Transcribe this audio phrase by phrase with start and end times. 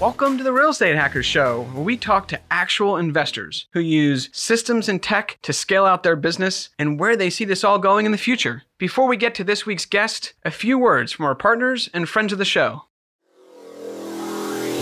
[0.00, 4.28] Welcome to the Real Estate Hackers Show, where we talk to actual investors who use
[4.32, 8.04] systems and tech to scale out their business and where they see this all going
[8.04, 8.64] in the future.
[8.76, 12.32] Before we get to this week's guest, a few words from our partners and friends
[12.32, 12.86] of the show.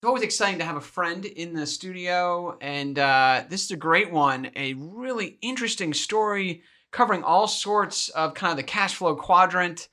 [0.00, 3.76] it's always exciting to have a friend in the studio, and uh, this is a
[3.76, 4.50] great one.
[4.56, 9.88] A really interesting story covering all sorts of kind of the cash flow quadrant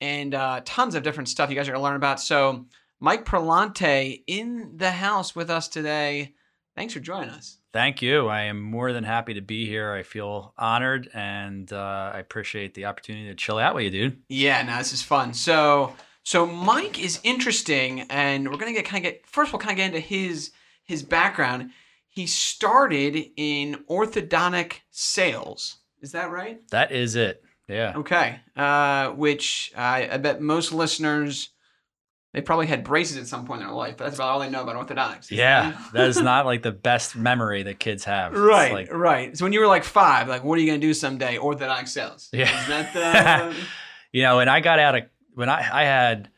[0.00, 2.20] and uh, tons of different stuff you guys are going to learn about.
[2.20, 2.66] So,
[3.00, 6.34] Mike Perlante in the house with us today.
[6.76, 7.58] Thanks for joining us.
[7.72, 8.28] Thank you.
[8.28, 9.92] I am more than happy to be here.
[9.92, 14.22] I feel honored and uh, I appreciate the opportunity to chill out with you, dude.
[14.28, 15.34] Yeah, no, this is fun.
[15.34, 15.94] So,
[16.28, 19.50] so Mike is interesting, and we're gonna get kind of get first.
[19.50, 20.50] We'll kind of get into his
[20.84, 21.70] his background.
[22.06, 25.78] He started in orthodontic sales.
[26.02, 26.60] Is that right?
[26.68, 27.42] That is it.
[27.66, 27.94] Yeah.
[27.96, 28.40] Okay.
[28.54, 31.48] Uh, which I, I bet most listeners
[32.34, 34.50] they probably had braces at some point in their life, but that's about all they
[34.50, 35.30] know about orthodontics.
[35.30, 35.80] Yeah.
[35.94, 38.34] that is not like the best memory that kids have.
[38.34, 39.34] Right, like- right.
[39.34, 41.38] So when you were like five, like, what are you gonna do someday?
[41.38, 42.28] Orthodontic sales.
[42.34, 42.60] Yeah.
[42.60, 43.56] Is that the?
[44.12, 45.04] you know, and I got out of
[45.38, 46.28] when I I had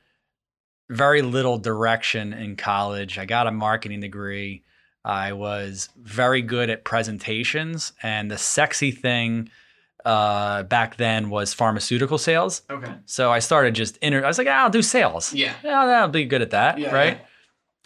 [0.91, 3.16] very little direction in college.
[3.19, 4.62] I got a marketing degree.
[5.05, 9.49] I was very good at presentations, and the sexy thing
[10.05, 12.62] uh, back then was pharmaceutical sales.
[12.69, 12.93] okay.
[13.06, 15.33] So I started just inter- I was like, "Ah, I'll do sales.
[15.33, 15.55] Yeah.
[15.65, 17.21] yeah, I'll be good at that, Yeah, right?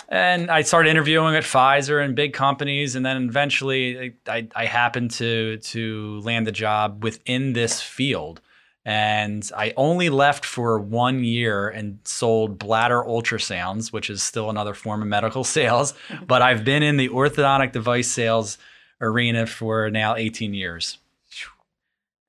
[0.08, 5.10] And I started interviewing at Pfizer and big companies, and then eventually I, I happened
[5.12, 8.40] to to land a job within this field.
[8.86, 14.74] And I only left for one year and sold bladder ultrasounds, which is still another
[14.74, 15.94] form of medical sales.
[16.26, 18.58] but I've been in the orthodontic device sales
[19.00, 20.98] arena for now 18 years.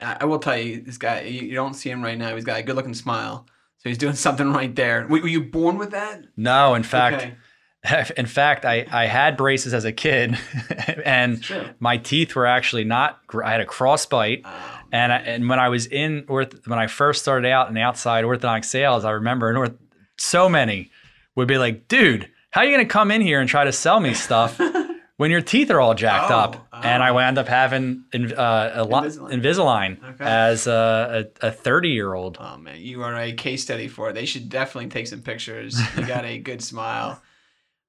[0.02, 2.36] I will tell you, this guy, you, don't see him right now.
[2.36, 3.48] He's got a good looking smile.
[3.78, 5.08] So he's doing something right there.
[5.08, 6.22] Were, were you born with that?
[6.38, 7.36] No, in fact, Okay.
[8.18, 10.36] In fact, I, I had braces as a kid,
[11.06, 11.46] and
[11.80, 13.20] my teeth were actually not.
[13.44, 14.75] I had a cross bite, Oh, ah.
[14.96, 18.24] And I, and when I was in orth, when I first started out in outside
[18.24, 19.76] orthodontic sales, I remember in orth,
[20.18, 20.90] so many
[21.36, 24.00] would be like, "Dude, how are you gonna come in here and try to sell
[24.00, 24.58] me stuff
[25.18, 27.16] when your teeth are all jacked Oh, up?" And I oh.
[27.16, 29.32] wound up having in, uh, a lot Invisalign.
[29.42, 30.24] Invisalign Okay.
[30.26, 32.38] as a a thirty year old.
[32.40, 34.14] Oh man, you are a case study for it.
[34.14, 35.78] They should definitely take some pictures.
[35.98, 37.22] You got a good smile.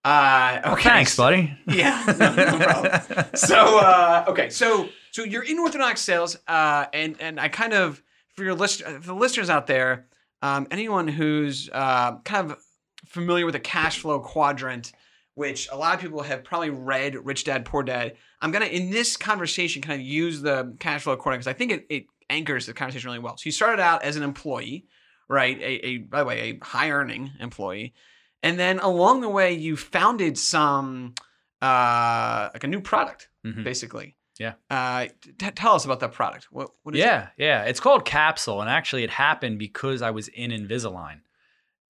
[0.04, 0.88] Uh, okay.
[0.88, 1.52] Thanks, buddy.
[1.66, 3.24] Yeah, no, no problem.
[3.34, 8.02] So uh, okay, so so you're in orthodontic sales, uh, and and I kind of
[8.34, 10.06] for your list for the listeners out there,
[10.42, 12.58] um, anyone who's uh, kind of
[13.06, 14.92] familiar with the cash flow quadrant,
[15.34, 18.16] which a lot of people have probably read Rich Dad Poor Dad.
[18.42, 21.72] I'm gonna in this conversation kind of use the cash flow quadrant because I think
[21.72, 23.36] it, it anchors the conversation really well.
[23.38, 24.86] So you started out as an employee,
[25.28, 25.56] right?
[25.60, 27.94] A, a by the way, a high earning employee.
[28.42, 31.14] and then along the way you founded some
[31.62, 33.64] uh like a new product Mhm.
[33.64, 34.15] basically.
[34.38, 34.54] Yeah.
[34.70, 35.06] Uh,
[35.38, 36.48] t- tell us about that product.
[36.50, 37.04] What what is it?
[37.04, 37.62] yeah, yeah.
[37.64, 41.20] It's called Capsule, and actually, it happened because I was in Invisalign.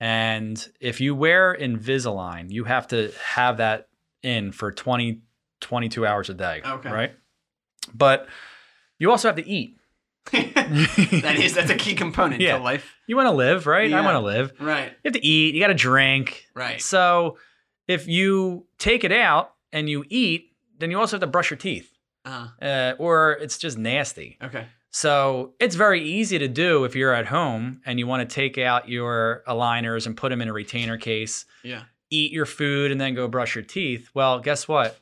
[0.01, 3.89] And if you wear Invisalign, you have to have that
[4.23, 5.21] in for 20,
[5.61, 6.61] 22 hours a day.
[6.65, 6.91] Okay.
[6.91, 7.13] Right.
[7.95, 8.27] But
[8.99, 9.77] you also have to eat.
[10.33, 12.59] that is that's a key component Yeah.
[12.59, 12.95] to life.
[13.07, 13.93] You want to live, right?
[13.93, 14.53] I want to live.
[14.61, 14.91] Right.
[15.05, 15.55] You have to eat.
[15.55, 16.47] You got to drink.
[16.55, 16.81] Right.
[16.83, 17.39] So
[17.87, 21.57] if you take it out and you eat, then you also have to brush your
[21.59, 21.91] teeth,
[22.27, 24.37] Uh, uh, or it's just nasty.
[24.43, 24.67] okay.
[24.91, 28.57] So it's very easy to do if you're at home and you want to take
[28.59, 31.83] out your aligners and put them in a retainer case, Yeah.
[32.11, 34.09] eat your food, and then go brush your teeth.
[34.15, 34.99] Well, guess what?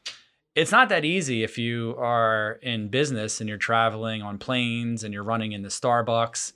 [0.56, 5.14] It's not that easy if you are in business and you're traveling on planes and
[5.14, 6.52] you're running into Starbucks.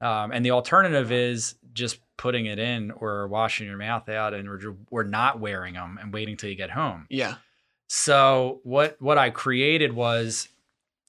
[0.00, 4.48] Um, and the alternative is just putting it in or washing your mouth out and
[4.48, 7.06] or, or not wearing them and waiting till you get home.
[7.10, 7.34] Yeah.
[7.88, 10.48] So what what I created was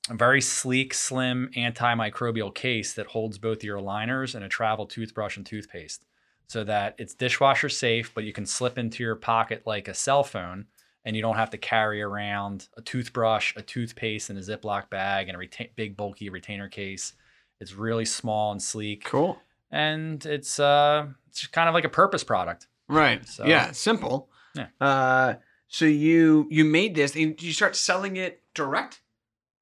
[0.10, 5.38] a very sleek, slim, antimicrobial case that holds both your aligners and a travel toothbrush
[5.38, 6.06] and toothpaste,
[6.48, 10.24] so that it's dishwasher safe, but you can slip into your pocket like a cell
[10.24, 10.66] phone,
[11.06, 15.28] and you don't have to carry around a toothbrush, a toothpaste in a Ziploc bag,
[15.28, 17.14] and a reta- big bulky retainer case.
[17.60, 19.38] It's really small and sleek, Cool.
[19.70, 22.68] and it's uh, it's kind of like a purpose product.
[22.88, 23.28] Right.
[23.28, 23.72] So- yeah.
[23.72, 24.30] Simple.
[24.56, 24.68] Yeah.
[24.82, 25.36] Uh,
[25.70, 29.02] so you you made this and did you start selling it direct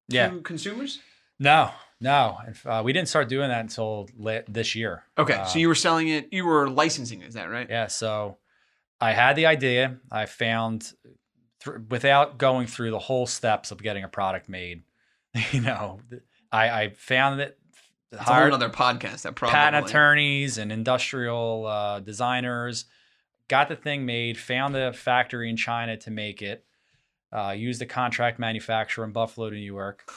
[0.08, 0.30] Yeah.
[0.30, 0.98] to consumers?
[1.38, 1.70] No,
[2.00, 4.08] no, uh, we didn't start doing that until
[4.48, 5.04] this year.
[5.16, 5.34] Okay.
[5.34, 6.28] Uh, so you were selling it.
[6.32, 7.68] You were licensing is that right?
[7.70, 8.38] Yeah, so
[9.00, 9.98] I had the idea.
[10.10, 10.92] I found
[11.90, 14.82] without going through the whole steps of getting a product made,
[15.52, 16.00] you know,
[16.50, 17.58] I, I found that
[18.12, 19.22] It's hired other podcast.
[19.22, 19.54] That probably.
[19.54, 22.86] patent attorneys and industrial uh, designers,
[23.48, 26.64] got the thing made, found the factory in China to make it,
[27.32, 30.10] uh, used a contract manufacturer in Buffalo, New York,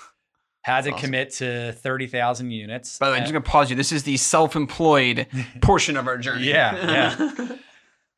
[0.62, 1.02] had to awesome.
[1.02, 3.00] commit to 30,000 units.
[3.00, 3.76] By the way, I'm just gonna pause you.
[3.76, 5.28] This is the self-employed
[5.62, 6.46] portion of our journey.
[6.46, 7.56] Yeah, yeah.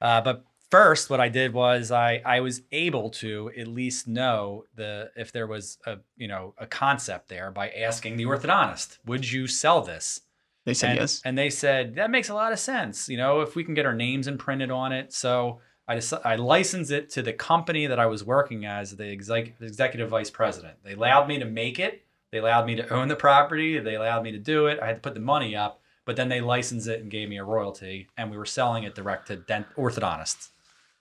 [0.02, 4.66] Uh, but first, what I did was I I was able to at least know
[4.76, 9.32] the if there was a you know a concept there by asking the orthodontist, would
[9.32, 10.20] you sell this?
[10.66, 11.22] They said and, yes.
[11.26, 13.10] and they said that makes a lot of sense.
[13.10, 15.60] You know, if we can get our names imprinted on it, so.
[15.86, 19.60] I, deci- I licensed it to the company that I was working as the exec-
[19.60, 20.78] executive vice president.
[20.82, 22.06] They allowed me to make it.
[22.32, 23.78] They allowed me to own the property.
[23.80, 24.80] They allowed me to do it.
[24.82, 27.38] I had to put the money up, but then they licensed it and gave me
[27.38, 30.52] a royalty, and we were selling it direct to dent- orthodontists,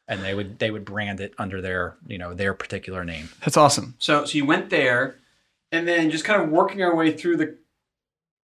[0.08, 3.28] and they would they would brand it under their you know their particular name.
[3.40, 3.94] That's awesome.
[3.98, 5.14] So so you went there,
[5.70, 7.56] and then just kind of working our way through the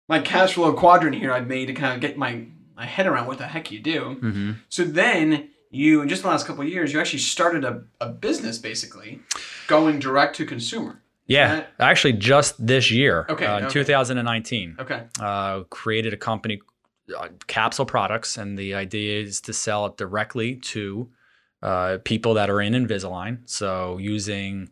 [0.08, 3.26] my cash flow quadrant here I've made to kind of get my my head around
[3.26, 4.18] what the heck you do.
[4.22, 4.52] Mm-hmm.
[4.68, 8.08] So then you in just the last couple of years you actually started a, a
[8.08, 9.20] business basically
[9.66, 11.02] going direct to consumer.
[11.28, 13.72] Yeah, actually, just this year, Okay, uh, in okay.
[13.72, 14.76] 2019.
[14.78, 15.06] Okay.
[15.20, 16.60] uh, created a company,
[17.18, 21.08] uh, Capsule Products, and the idea is to sell it directly to
[21.62, 23.38] uh, people that are in Invisalign.
[23.46, 24.70] So using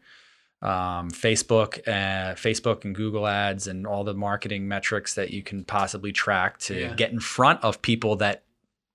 [0.64, 5.64] um, Facebook, uh, Facebook and Google Ads, and all the marketing metrics that you can
[5.64, 6.94] possibly track to Yeah.
[6.94, 8.42] get in front of people that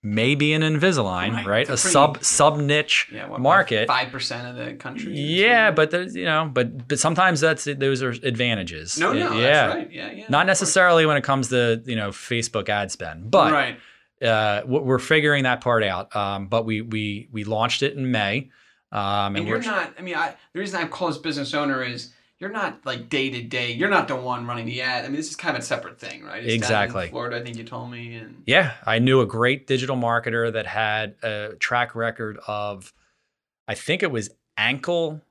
[0.01, 1.63] may be an Invisalign, Right, right?
[1.66, 3.27] a pretty- sub sub niche Yeah.
[3.27, 3.88] What, market.
[3.88, 5.13] Five percent of the country.
[5.13, 8.98] Yeah, but there's you know, but but sometimes that's those are advantages.
[8.98, 9.91] no, no, yeah, that's right.
[9.91, 10.25] Yeah, yeah.
[10.29, 13.77] not necessarily when it comes to you know Facebook ad spend, but right.
[14.25, 16.15] uh, we're figuring that part out.
[16.15, 18.50] Um, but we we we launched it in May,
[18.91, 19.93] um, and, And you're not.
[19.98, 23.29] I mean, I the reason I call this business owner is you're not like day
[23.29, 23.72] to day.
[23.72, 25.03] You're not the one running the ad.
[25.03, 26.43] I mean, this is kind of a separate thing, right?
[26.43, 27.10] It's Exactly.
[27.10, 30.65] Florida, I think you told me, and yeah, I knew a great digital marketer that
[30.65, 32.93] had a track record of,
[33.67, 35.22] I think it was ankle,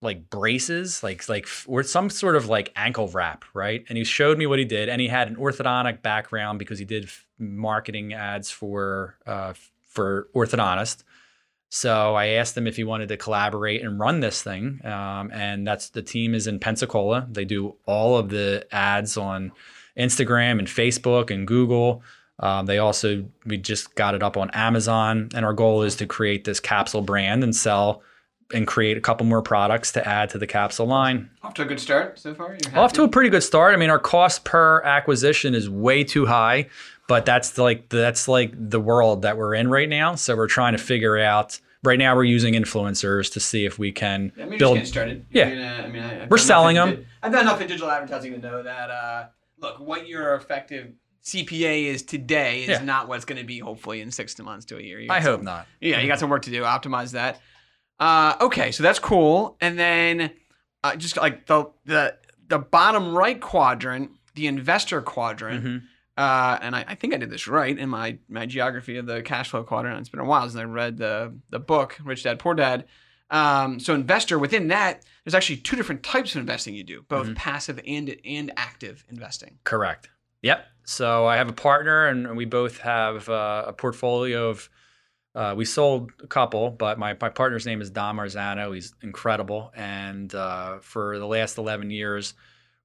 [0.00, 3.84] like braces, like like or some sort of like ankle wrap, right?
[3.88, 6.84] And he showed me what he did, and he had an orthodontic background because he
[6.84, 9.54] did marketing ads for uh,
[9.88, 11.02] for orthodontist.
[11.68, 15.66] So I asked him if he wanted to collaborate and run this thing, um, and
[15.66, 17.26] that's the team is in Pensacola.
[17.30, 19.52] They do all of the ads on
[19.98, 22.02] Instagram and Facebook and Google.
[22.38, 26.06] Um, they also we just got it up on Amazon, and our goal is to
[26.06, 28.02] create this capsule brand and sell
[28.52, 31.28] and create a couple more products to add to the capsule line.
[31.42, 32.56] off to a good start so far.
[32.74, 33.74] Off to a pretty good start.
[33.74, 36.68] I mean, our cost per acquisition is way too high,
[37.08, 40.14] but that's like that's like the world that we're in right now.
[40.14, 41.60] So we're trying to figure out.
[41.84, 44.78] Right now, we're using influencers to see if we can I mean, build.
[44.78, 45.26] just getting started.
[45.30, 45.78] Yeah.
[45.82, 46.96] Uh, I mean I, I've We're selling them.
[46.96, 48.90] di- I've done enough in digital advertising to know that.
[48.90, 49.26] Uh,
[49.60, 50.94] look, what your effective
[51.24, 52.82] CPA is today is Yeah.
[52.82, 55.00] not what's going to be hopefully in six to months to a year.
[55.02, 55.68] I got hope not.
[55.80, 56.62] Yeah, you got some work to do.
[56.62, 57.40] Optimize that.
[58.00, 59.56] Uh, okay, so that's cool.
[59.60, 60.30] And then
[60.82, 62.16] uh, just like the the
[62.48, 65.64] the bottom right quadrant, the investor quadrant.
[65.64, 65.82] Mhm.
[66.16, 69.22] Uh, and I, I think I did this right in my my geography of the
[69.22, 70.00] cash flow quadrant.
[70.00, 72.86] It's been a while since I read the the book Rich Dad Poor Dad.
[73.28, 77.26] Um, so investor within that, there's actually two different types of investing you do, both
[77.26, 77.34] Mhm.
[77.36, 79.58] passive and and active investing.
[79.64, 80.08] Correct.
[80.42, 80.64] Yep.
[80.84, 84.70] So I have a partner, and we both have uh, a portfolio of.
[85.34, 88.74] Uh, we sold a couple, but my, my partner's name is Don Marzano.
[88.74, 92.32] He's incredible, and uh, for the last eleven years,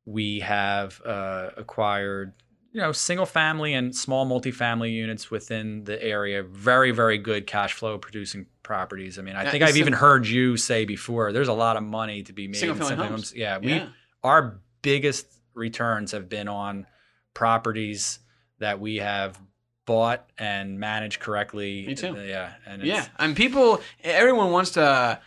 [0.03, 2.33] we have uh, acquired
[2.71, 6.43] you know single family and small multifamily units within the area.
[6.43, 9.19] Very very good cash flow producing properties.
[9.19, 11.31] I mean, I Yeah, think I've even heard you say before.
[11.33, 12.55] There's a lot of money to be made.
[12.57, 13.33] Single homes.
[13.35, 13.89] Yeah, we Yeah.
[14.23, 16.87] our biggest returns have been on
[17.33, 18.19] properties
[18.59, 19.39] that we have
[19.85, 21.85] bought and managed correctly.
[21.87, 22.15] Me too.
[22.25, 25.19] Yeah, and Yeah, and people, everyone wants to,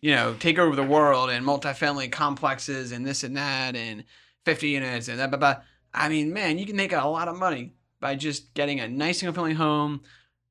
[0.00, 4.04] you know, take over the world and multifamily complexes and this and that and
[4.44, 5.56] 50 units and that, blah, blah.
[5.92, 9.18] I mean, man, you can make a lot of money by just getting a nice
[9.18, 10.02] single family home.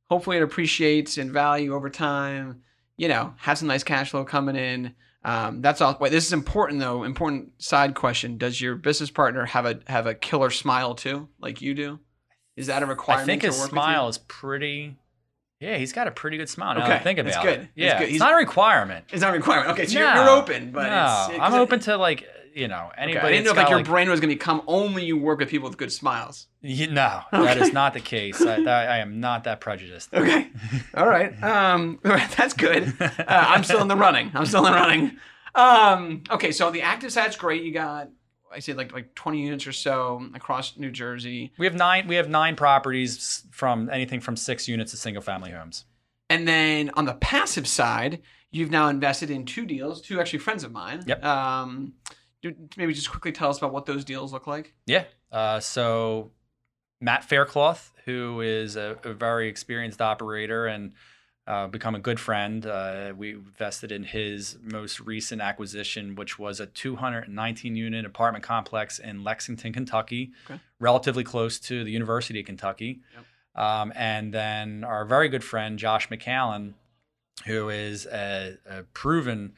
[0.10, 2.62] Hopefully, it appreciates in value over time.
[2.98, 4.94] You know, have some nice cash flow coming in.
[5.24, 5.98] Um, that's all.
[6.00, 7.04] Wait, this is important though.
[7.04, 11.62] Important side question: Does your business partner have a have a killer smile too, like
[11.62, 12.00] you do?
[12.56, 13.24] Is that a requirement?
[13.24, 14.98] I think his work smile is pretty.
[15.62, 16.76] Yeah, he's got a pretty good smile.
[16.76, 17.60] Now that I Okay, think about good.
[17.62, 17.68] it.
[17.76, 18.04] Yeah, good.
[18.04, 19.06] it's He's- not a requirement.
[19.12, 19.72] It's not a requirement.
[19.72, 23.02] Okay, so you're, you're open, but no, it's, I'm open to like you know Okay,
[23.04, 23.28] anybody.
[23.28, 25.50] I didn't know if like your brain was going to become only you work with
[25.50, 26.48] people with good smiles.
[26.62, 28.42] You, no, that is not the case.
[28.42, 30.14] I, that, I am not that prejudiced.
[30.14, 30.50] Okay,
[30.94, 31.42] all right.
[31.44, 32.94] Um, that's good.
[33.02, 34.32] Uh, I'm still in the running.
[34.34, 35.18] I'm still in the running.
[35.56, 37.64] Um, okay, so the active side's great.
[37.64, 38.10] You got,
[38.54, 42.08] I said like like 20 units or so across New Jersey, We have nine.
[42.08, 45.86] We have nine properties from anything from six units to single family homes.
[46.30, 50.02] and then on the passive side, you've now invested in two deals.
[50.02, 51.04] Two actually friends of mine.
[51.08, 51.24] Yep.
[51.24, 51.94] Um,
[52.78, 54.74] maybe just quickly tell us about what those deals look like.
[54.86, 55.06] Yeah.
[55.32, 56.32] Uh, so
[57.02, 60.94] Matt Faircloth, who is a, a very experienced operator and
[61.48, 66.60] uh, become a good friend, uh, we invested in his most recent acquisition, which was
[66.60, 70.60] a 219 unit apartment complex in Lexington, Kentucky, Okay.
[70.80, 73.02] relatively close to the University of Kentucky.
[73.56, 76.74] Um, and then our very good friend Josh McAllen,
[77.48, 79.54] who is a, a proven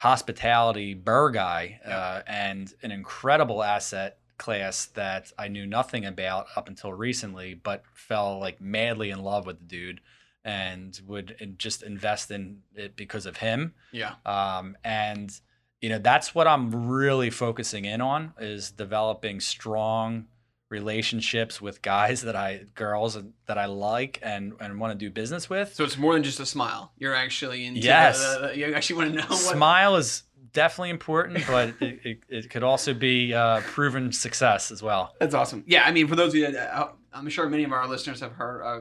[0.00, 6.68] hospitality burr guy uh, and an incredible asset class that I knew nothing about up
[6.68, 10.00] until recently, but fell like madly in love with the dude
[10.42, 13.74] and would just invest in it because of him.
[13.92, 14.14] Yeah.
[14.24, 15.38] Um, and
[15.82, 20.26] you know that's what I'm really focusing in on is developing strong
[20.70, 25.50] relationships with guys that I girls that I like and and want to do business
[25.50, 25.74] with.
[25.74, 26.92] So it's more than just a smile.
[26.96, 27.80] You're actually into.
[27.80, 28.18] Yes.
[28.18, 29.36] the- the- you actually want to know what.
[29.38, 30.22] Smile is
[30.52, 35.14] definitely important, but it, it, it could also be uh, proven success as well.
[35.20, 35.64] That's awesome.
[35.66, 38.20] Yeah, I mean, for those of you that uh, I'm sure many of our listeners
[38.20, 38.80] have heard, uh,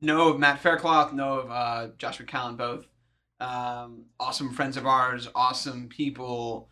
[0.00, 2.86] know of Matt Faircloth, know of uh, Josh McCallan, both
[3.40, 6.68] um, awesome friends of ours, awesome people,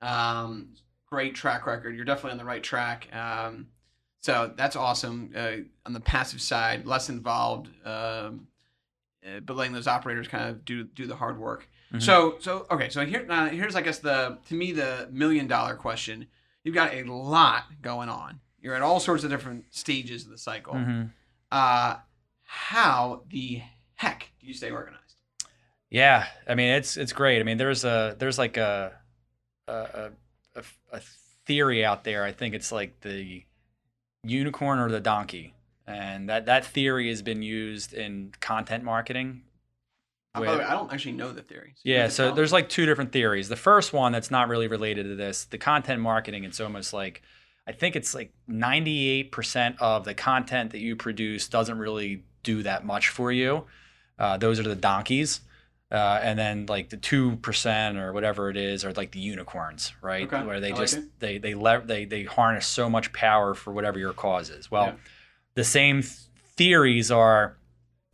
[0.00, 0.68] um,
[1.06, 1.94] great track record.
[1.96, 3.08] You're definitely on the right track.
[3.14, 3.66] Um,
[4.26, 5.30] so that's awesome.
[5.36, 8.48] Uh, on the passive side, less involved, um,
[9.24, 11.68] uh, but letting those operators kind of do do the hard work.
[11.92, 12.02] Mhm.
[12.02, 12.88] So so okay.
[12.88, 16.26] So here now here's I guess the to me the million dollar question.
[16.64, 18.40] You've got a lot going on.
[18.60, 20.74] You're at all sorts of different stages of the cycle.
[20.74, 21.10] Mhm.
[21.52, 21.98] Uh,
[22.42, 23.62] how the
[23.94, 25.02] heck do you stay organized?
[25.88, 27.38] Yeah, I mean it's it's great.
[27.38, 28.92] I mean there's a there's like a,
[29.68, 30.10] a,
[30.56, 31.00] a a
[31.44, 32.24] theory out there.
[32.24, 33.44] I think it's like the
[34.26, 35.54] unicorn or the donkey,
[35.86, 39.42] and that that theory has been used in content marketing.
[40.34, 41.74] Uh, by the way, I don't actually know the theory.
[41.76, 43.48] So Yeah, so there's like two different theories.
[43.48, 47.22] The first one that's not really related to this, the content marketing, it's almost like
[47.66, 52.84] I think it's like 98% of the content that you produce doesn't really do that
[52.84, 53.64] much for you.
[54.18, 55.40] Uh, those are the donkeys.
[55.90, 59.92] Uh, and then like the two percent or whatever it is are like the unicorns,
[60.02, 60.24] right?
[60.32, 61.04] Okay, Where they like just it.
[61.20, 64.68] they they they they harness so much power for whatever your cause is.
[64.68, 64.94] Well, Yeah.
[65.54, 66.12] the same th-
[66.56, 67.56] theories are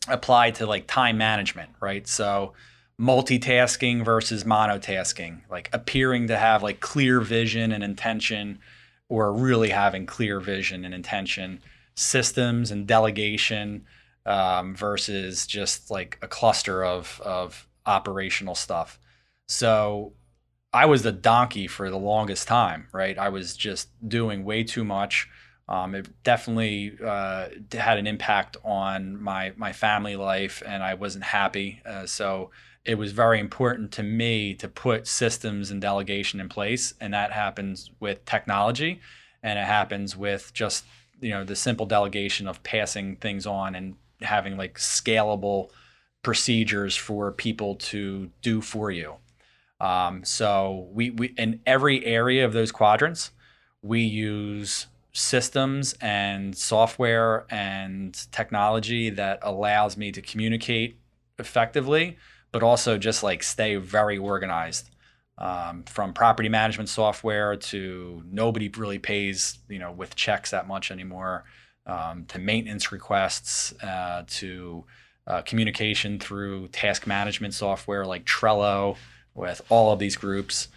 [0.07, 2.07] applied to like time management, right?
[2.07, 2.53] So
[3.01, 8.59] multitasking versus monotasking, like appearing to have like clear vision and intention
[9.09, 11.61] or really having clear vision and intention,
[11.95, 13.85] systems and delegation
[14.27, 18.99] um, versus just like a cluster of of operational stuff.
[19.49, 20.13] So
[20.73, 23.19] I was the donkey for the longest time, right?
[23.19, 25.29] I was just doing way too much.
[25.69, 31.25] Um, it definitely uh, had an impact on my my family life, and I wasn't
[31.25, 31.81] happy.
[31.85, 32.51] Uh, so
[32.85, 37.33] it was very important to me to put systems and delegation in place, and that
[37.33, 39.01] happens with technology,
[39.43, 40.85] and it happens with just
[41.21, 45.71] you know the simple delegation of passing things on and having like scalable
[46.23, 49.17] procedures for people to do for you.
[49.81, 53.33] Um, so we, we in every area of those quadrants,
[53.83, 60.99] we use systems and software and technology that allows me to communicate
[61.39, 62.17] effectively,
[62.53, 64.89] but also just like stay very organized.
[65.39, 70.91] Um, from property management software to nobody really pays you know with checks that much
[70.91, 71.45] anymore
[71.87, 74.85] um, to maintenance requests uh, to
[75.27, 78.97] uh, communication through task management software like Trello
[79.35, 80.69] with all of these groups.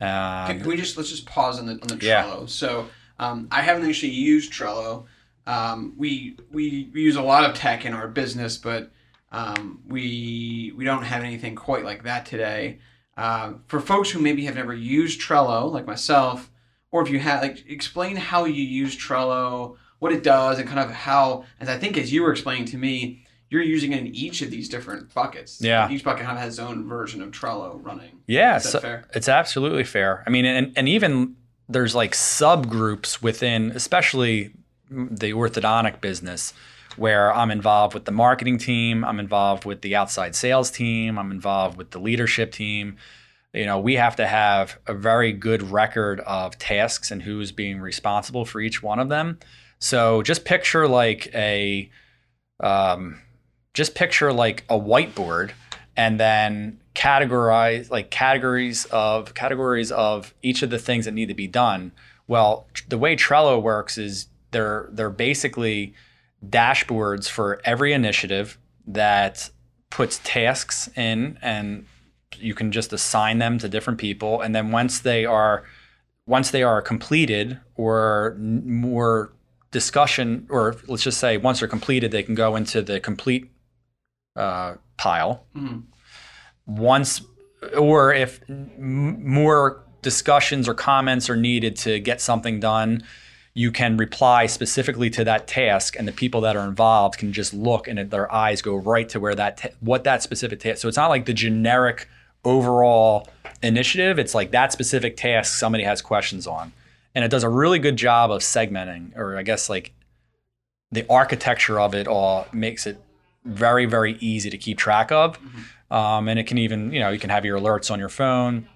[0.00, 2.24] Um, Can, can we just let's just pause on the on the Yeah.
[2.24, 2.48] Trello?
[2.48, 2.88] So
[3.18, 5.06] um, I haven't actually used Trello.
[5.46, 8.90] Um, we, we we use a lot of tech in our business, but
[9.32, 12.78] um, we we don't have anything quite like that today.
[13.16, 16.50] Uh, for folks who maybe have never used Trello, like myself,
[16.92, 20.80] or if you have, like, explain how you use Trello, what it does, and kind
[20.80, 24.14] of how, as I think as you were explaining to me, you're using it in
[24.14, 25.60] each of these different buckets.
[25.60, 25.84] Yeah.
[25.84, 28.20] Like, each bucket kind of has its own version of Trello running.
[28.26, 29.04] Yeah, Is that so fair?
[29.14, 30.22] it's absolutely fair.
[30.26, 31.36] I mean, and, and even
[31.68, 34.52] there's like subgroups within, especially
[34.90, 36.52] the orthodontic business,
[36.96, 41.30] where I'm involved with the marketing team, I'm involved with the outside sales team, I'm
[41.30, 42.96] involved with the leadership team.
[43.54, 47.80] You know, we have to have a very good record of tasks and who's being
[47.80, 49.38] responsible for each one of them.
[49.78, 51.90] So just picture like a,
[52.60, 53.20] um,
[53.74, 55.52] just picture like a whiteboard
[55.96, 61.34] and then categorize like categories of categories of each of the things that need to
[61.34, 61.92] be done.
[62.26, 65.94] Well, the way Trello works is they're they're basically
[66.46, 69.50] dashboards for every initiative that
[69.90, 71.86] puts tasks in and
[72.36, 75.64] you can just assign them to different people and then once they are
[76.26, 79.32] once they are completed or more
[79.82, 83.44] discussion or let's just say once they're completed they can go into the complete
[84.44, 85.82] uh, pile Mhm.
[86.66, 87.22] once
[87.76, 93.02] or if m- more discussions or comments are needed to get something done
[93.54, 97.52] you can reply specifically to that task and the people that are involved can just
[97.52, 100.88] look and their eyes go right to where that ta- what that specific task so
[100.88, 102.08] it's not like the generic
[102.44, 103.26] overall
[103.62, 106.72] initiative it's like that specific task somebody has questions on
[107.14, 109.92] and it does a really good job of segmenting or i guess like
[110.90, 113.00] the architecture of it all makes it
[113.44, 115.38] very very easy to keep track of
[115.90, 118.68] um, and it can even you know you can have your alerts on your phone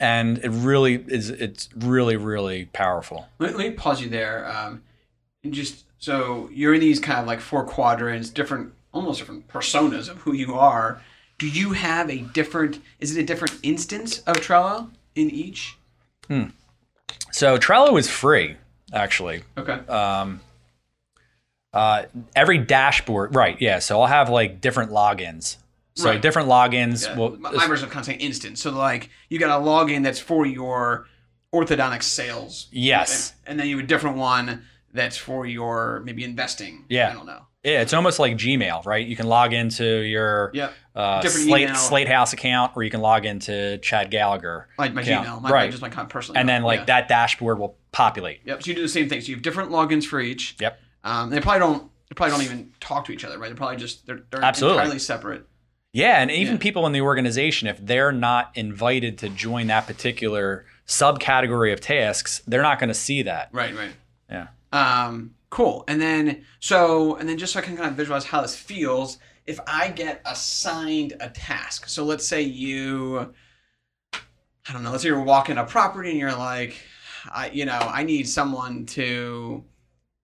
[0.00, 4.46] and it really is it's really really powerful Let, let me pause you there.
[4.48, 4.82] Um,
[5.44, 10.08] and just so you're in these kind of like four quadrants, different, almost different personas
[10.08, 11.00] of who you are.
[11.38, 12.80] Do you have a different?
[13.00, 15.76] Is it a different instance of Trello in each?
[17.30, 18.56] So trello is free
[18.92, 19.72] actually Okay.
[19.88, 20.40] um,
[21.72, 25.56] uh, every dashboard right yeah so i'll have like different logins
[25.94, 26.22] so Right.
[26.22, 27.16] different logins Yeah.
[27.16, 28.60] will my, my version of kind of saying instance.
[28.62, 31.08] So like you got a login that's for your
[31.52, 32.68] orthodontic sales.
[32.70, 33.32] Yes.
[33.44, 34.62] And, and then you have a different one
[34.94, 36.84] that's for your maybe investing.
[36.88, 37.10] Yeah.
[37.10, 37.47] I don't know.
[37.64, 40.72] Yeah it's almost like gmail right you can log into your Yep.
[40.94, 41.74] uh, slate, email.
[41.74, 45.26] slate house account or you can log into chad gallagher Like my account.
[45.26, 45.42] Gmail.
[45.42, 46.38] My, right Just my personal.
[46.38, 46.84] and then like Yeah.
[46.86, 48.62] that dashboard will populate Yep.
[48.62, 49.20] So you do the same thing.
[49.20, 50.56] So you have different logins for each.
[50.60, 50.80] Yep.
[51.04, 51.90] Um, they probably don't.
[52.10, 53.48] They probably don't even talk to each other, right?
[53.48, 54.78] They're probably just they're, they're Absolutely.
[54.78, 55.46] entirely separate.
[55.92, 56.58] Yeah, and even Yeah.
[56.60, 62.42] people in the organization, if they're not invited to join that particular subcategory of tasks,
[62.46, 63.48] they're not going to see that.
[63.52, 63.74] Right.
[63.76, 63.92] Right.
[64.30, 64.48] Yeah.
[64.72, 65.84] Um, cool.
[65.88, 69.18] And then so and then just so I can kind of visualize how this feels,
[69.46, 71.88] if I get assigned a task.
[71.88, 73.32] So let's say you
[74.14, 76.76] I don't know, let's say you're walking a property and you're like,
[77.30, 79.64] I you know, I need someone to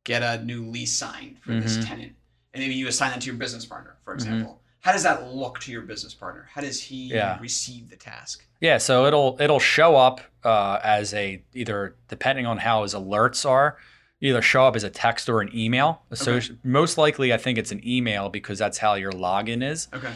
[0.04, 1.86] get a new lease signed for this Mhm.
[1.86, 2.12] tenant.
[2.52, 4.60] And maybe you assign that to your business partner, for example.
[4.80, 6.46] How does that look to your business partner?
[6.52, 7.38] How does he Yeah.
[7.40, 8.44] receive the task?
[8.60, 13.48] Yeah, so it'll it'll show up uh, as a either depending on how his alerts
[13.48, 13.78] are,
[14.24, 16.02] either show up as a text or an email.
[16.14, 16.54] So Okay.
[16.64, 19.88] most likely, I think it's an email because that's how your login is.
[19.92, 20.12] Okay.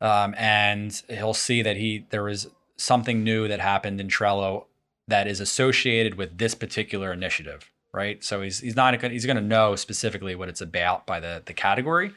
[0.00, 4.64] um, and he'll see that he there was something new that happened in Trello
[5.08, 8.22] that is associated with this particular initiative, right?
[8.24, 11.52] So he's he's not he's going to know specifically what it's about by the the
[11.54, 12.12] category,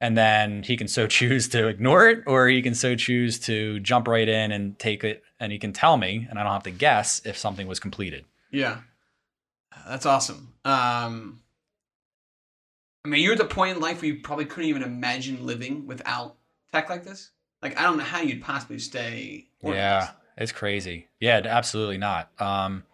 [0.00, 3.78] and then he can so choose to ignore it, or he can so choose to
[3.80, 6.62] jump right in and take it, and he can tell me, and I don't have
[6.64, 8.24] to guess if something was completed.
[8.50, 8.78] Yeah.
[9.86, 10.54] That's awesome.
[10.64, 11.40] Um,
[13.04, 15.86] I mean, you're at the point in life where you probably couldn't even imagine living
[15.86, 16.36] without
[16.72, 17.30] tech like this.
[17.62, 19.46] Like, I don't know how you'd possibly stay.
[19.62, 21.08] Yeah, it's crazy.
[21.20, 22.30] Yeah, absolutely not.
[22.40, 22.84] Um,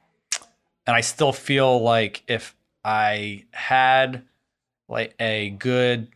[0.87, 4.25] and I still feel like if I had
[4.89, 6.09] like a good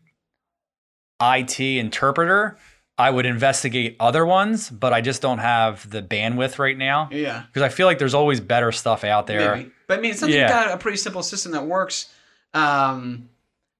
[1.21, 2.59] IT interpreter,
[2.99, 7.45] I would investigate other ones, but I just don't have the bandwidth right now Yeah.
[7.47, 9.55] because I feel like there's always better stuff out there.
[9.57, 9.71] Maybe.
[9.87, 10.43] But I mean, it sounds Yeah.
[10.49, 12.09] you got a pretty simple system that works.
[12.55, 13.29] Um,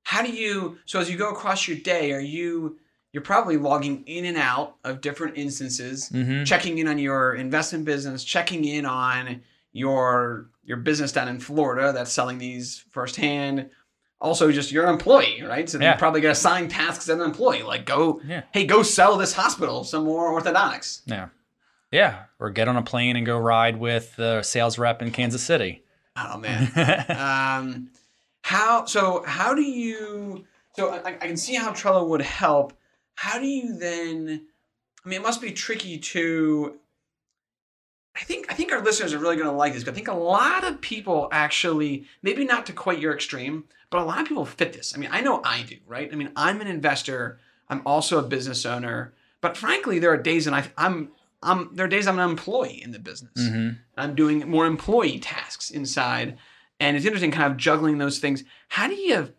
[0.05, 0.79] how do you?
[0.87, 2.79] So as you go across your day, are you?
[3.13, 6.47] You're probably logging in and out of different instances, Mhm.
[6.47, 9.41] checking in on your investment business, checking in on
[9.73, 13.71] your your business down in Florida that's selling these firsthand.
[14.21, 15.69] Also, just your employee, right?
[15.71, 15.93] So Yeah.
[15.93, 18.43] you probably get assigned tasks as an employee, like go, Yeah.
[18.53, 21.03] hey, go sell this hospital some more orthodontics.
[21.07, 21.29] Yeah.
[21.93, 22.25] Yeah.
[22.41, 25.85] Or get on a plane and go ride with the sales rep in Kansas City.
[26.17, 26.69] Oh man.
[27.11, 27.91] um,
[28.43, 29.23] how so?
[29.25, 30.45] How do you?
[30.75, 32.73] So I, I can see how Trello would help.
[33.15, 34.47] How do you then?
[35.05, 36.77] I mean, it must be tricky to.
[38.19, 39.87] I think I think our listeners are really going to like this.
[39.87, 44.05] I think a lot of people actually, maybe not to quite your extreme, but a
[44.05, 44.95] lot of people fit this.
[44.95, 46.11] I mean, I know I do, right?
[46.13, 47.39] I mean, I'm an investor.
[47.69, 49.13] I'm also a business owner.
[49.41, 51.11] But frankly, there are days and I, I'm
[51.43, 53.33] I'm there are days I'm an employee in the business.
[53.37, 56.39] hmm I'm doing more employee tasks inside.
[56.81, 58.45] And it's interesting kind of juggling those things.
[58.69, 59.33] How do you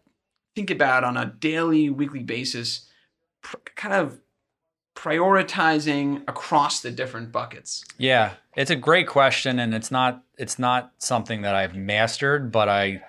[0.56, 2.90] think about on a daily, weekly basis,
[3.42, 4.20] pr- kind of
[5.00, 7.86] prioritizing across the different buckets?
[7.98, 12.68] Yeah, it's a great question, and it's not it's not something that I've mastered, but
[12.68, 13.02] I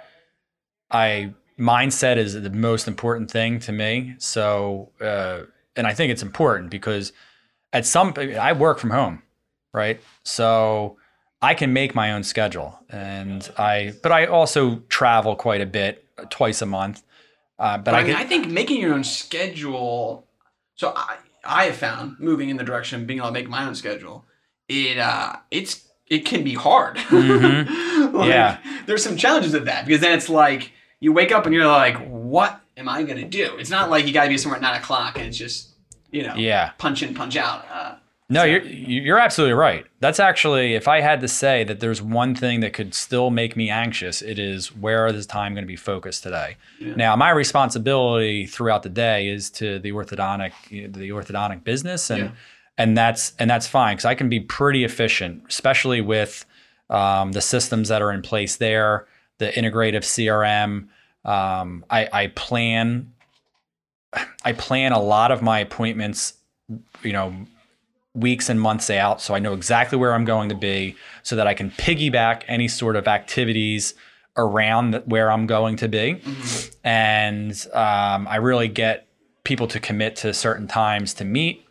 [0.91, 4.15] I mindset is the most important thing to me.
[4.19, 5.41] So, uh,
[5.75, 7.13] and I think it's important because
[7.73, 9.23] at some I work from home,
[9.73, 10.01] right?
[10.23, 10.97] So
[11.43, 16.05] I can make my own schedule, and I but I also travel quite a bit,
[16.31, 17.03] twice a month.
[17.59, 20.29] Uh, but But I, I mean, can, I think making your own schedule.
[20.77, 23.67] So I, I have found moving in the direction of being able to make my
[23.67, 24.25] own schedule.
[24.69, 26.99] It uh, it's it can be hard.
[28.01, 28.59] Like, Yeah.
[28.87, 31.97] there's some challenges of that because then it's like you wake up and you're like,
[32.09, 33.57] what am I gonna do?
[33.59, 35.69] It's not like you got to be somewhere at nine o'clock and it's just
[36.11, 36.71] you know yeah.
[36.79, 37.65] punch in punch out.
[37.73, 37.95] Uh,
[38.33, 39.85] No, you're you're absolutely right.
[39.99, 43.57] That's actually, if I had to say that there's one thing that could still make
[43.57, 46.57] me anxious, it is where is time going to be focused today.
[46.81, 52.31] Now, my responsibility throughout the day is to the orthodontic the orthodontic business, and Yeah.
[52.79, 56.45] and that's and that's fine because I can be pretty efficient, especially with
[56.89, 59.07] um, the systems that are in place there,
[59.39, 60.89] the integrative CRM.
[61.25, 63.13] Um, I, I plan
[64.45, 66.35] I plan a lot of my appointments,
[67.03, 67.35] you know,
[68.15, 71.47] weeks and months out so I know exactly where I'm going to be so that
[71.47, 73.95] I can piggyback any sort of activities
[74.37, 76.21] around where I'm going to be.
[76.83, 79.07] And um, I really get
[79.45, 81.65] people to commit to certain times to meet.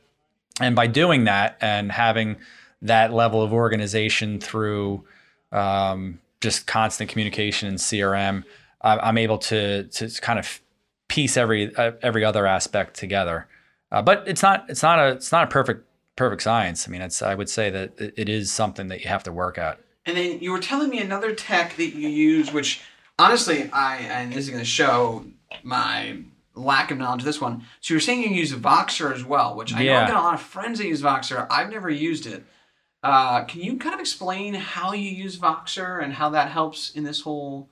[0.62, 2.38] And by doing that and having
[2.82, 5.04] that level of organization through
[5.52, 8.44] um, just constant communication and CRM,
[8.82, 10.62] I- I'm able to to kind of
[11.08, 13.48] piece every uh, every other aspect together.
[13.92, 15.86] Uh, but it's not it's not a it's not a perfect
[16.20, 16.86] perfect science.
[16.86, 19.58] I mean, it's I would say that it, is something that you have to work
[19.58, 19.80] at.
[20.06, 22.82] And then you were telling me another tech that you use, which
[23.18, 25.26] honestly, I and this is going to show
[25.64, 26.18] my
[26.56, 27.64] lack of knowledge of this one.
[27.80, 30.34] So you're saying you use Voxer as well, which I know I've got a lot
[30.34, 31.48] of friends that use Voxer.
[31.50, 32.44] I've never used it.
[33.02, 37.06] Uh, can you kind of explain how you use Voxer and how that helps in
[37.06, 37.70] this whole,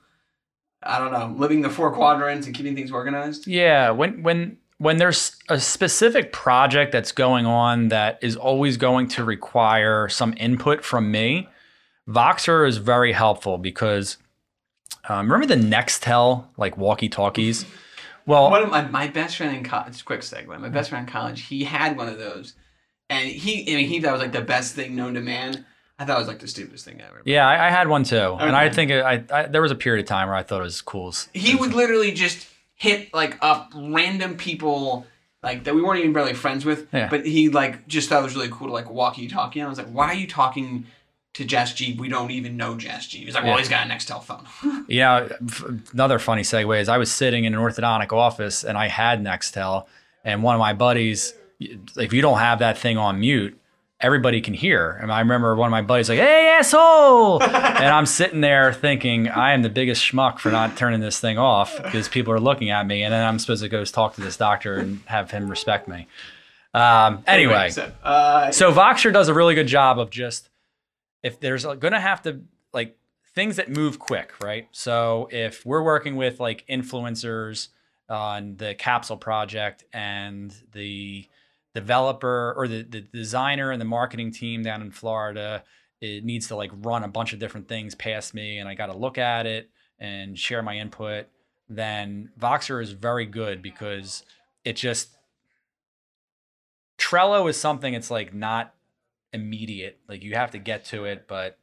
[0.82, 3.46] I don't know, living the four quadrants and keeping things organized?
[3.46, 9.08] Yeah, when when when there's a specific project that's going on that is always going
[9.10, 11.50] to require some input from me,
[12.08, 14.18] Voxer is very helpful because
[15.10, 17.66] um, remember the Nextel like walkie talkies.
[18.26, 21.12] Well, One of my, my best friend in college, quick segue, my best friend in
[21.12, 22.56] college, he had one of those.
[23.10, 25.66] And he, I mean, he thought it was like the best thing known to man.
[25.98, 27.22] I thought it was like the stupidest thing ever.
[27.26, 29.76] yeah, I, I had one too, and I think it, I, I there was a
[29.76, 31.12] period of time where I thought it was cool.
[31.34, 35.06] he would literally just hit like up random people
[35.44, 36.88] like that we weren't even barely friends with.
[36.94, 37.10] Yeah.
[37.10, 39.62] But he like just thought it was really cool to like walkie talkie.
[39.62, 40.86] I was like, why are you talking
[41.34, 41.96] to Jess G?
[42.00, 43.20] We don't even know Jess G.
[43.20, 43.60] He was like, well, Yeah.
[43.60, 44.46] he's got a Nextel phone.
[44.90, 45.64] Know, f-
[45.94, 49.86] another funny segue is I was sitting in an orthodontic office and I had Nextel,
[50.24, 53.60] and one of my buddies, if you don't have that thing on mute,
[54.00, 54.92] everybody can hear.
[54.92, 57.54] And I remember one of my buddies like, "Hey asshole," and
[57.86, 61.82] I'm sitting there thinking I am the biggest schmuck for not turning this thing off
[61.82, 64.38] because people are looking at me, and then I'm supposed to go talk to this
[64.38, 66.08] doctor and have him respect me.
[66.74, 70.50] Um, anyway, so, uh, so Voxer does a really good job of just
[71.24, 72.42] if there's going to have to
[72.74, 72.98] like
[73.34, 74.68] things that move quick, right?
[74.72, 77.70] So if we're working with like influencers
[78.10, 81.28] on the capsule project and the
[81.74, 85.64] developer or the, the designer and the marketing team down in Florida
[86.02, 88.88] it needs to like run a bunch of different things past me and I got
[88.88, 91.26] to look at it and share my input,
[91.70, 94.24] then Voxer is very good because
[94.64, 95.10] it just
[96.98, 98.74] Trello is something it's like not
[99.34, 100.00] immediate.
[100.08, 101.58] Like you have to get to it, but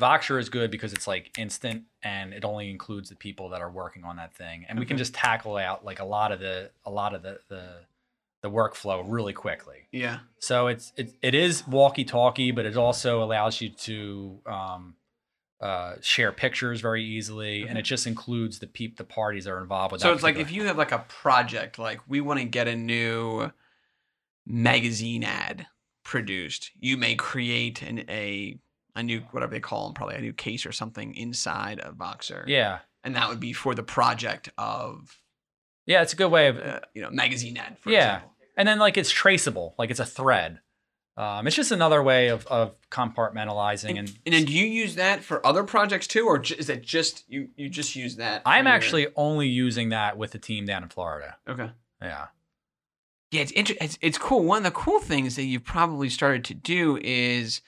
[0.00, 3.70] Voxer is good because it's like instant and it only includes the people that are
[3.70, 4.64] working on that thing.
[4.68, 5.00] And we can mm-hmm.
[5.00, 7.80] just tackle out like a lot of the a lot of the the
[8.44, 9.88] the workflow really quickly.
[9.90, 10.18] Yeah.
[10.38, 14.96] So it's it, it is walkie talkie, but it also allows you to um,
[15.62, 19.62] uh, share pictures very easily, and it just includes the peep the parties that are
[19.62, 20.02] involved with.
[20.02, 22.76] So it's like if you have like a project, like we want to get a
[22.76, 23.50] new
[24.46, 25.66] magazine ad
[26.04, 28.58] produced, you may create an a
[28.94, 32.44] a new whatever they call them, probably a new case or something inside of Voxer.
[32.46, 35.18] yeah and that would be for the project of
[35.86, 37.76] yeah, it's a good way of uh, you know magazine ad.
[37.78, 38.16] For Yeah.
[38.16, 38.33] example.
[38.56, 40.60] And then like it's traceable, like it's a thread.
[41.16, 44.12] Um, it's just another way of of compartmentalizing and.
[44.26, 47.48] And then do you use that for other projects too, or is it just you?
[47.56, 48.42] You just use that?
[48.44, 51.36] I'm your- actually only using that with the team down in Florida.
[51.48, 51.70] okay.
[52.02, 52.26] Yeah.
[53.30, 54.44] Yeah, it's, inter- it's it's cool.
[54.44, 57.62] One of the cool things that you've probably started to do is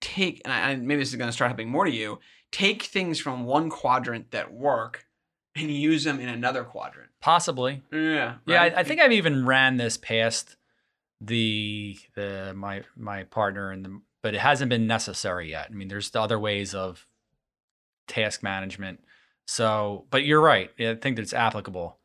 [0.00, 2.18] take, and I- maybe this is going to start happening more to you.
[2.50, 5.06] Take things from one quadrant that work
[5.56, 7.10] and use them in another quadrant.
[7.20, 7.82] Possibly.
[7.92, 8.62] Yeah, Yeah.
[8.62, 10.56] I, I think I've even ran this past
[11.20, 15.68] the the my my partner and the but it hasn't been necessary yet.
[15.70, 17.06] I mean, there's the other ways of
[18.08, 19.00] task management.
[19.46, 20.70] So, but you're right.
[20.80, 21.98] I think that it's applicable.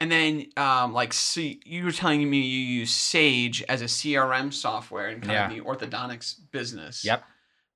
[0.00, 4.52] And then, um, like, see, you were telling me you use Sage as a CRM
[4.52, 5.46] software in kind Yeah.
[5.48, 7.04] of the orthodontics business.
[7.04, 7.24] Yep.